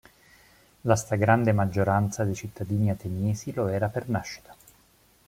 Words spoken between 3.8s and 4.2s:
per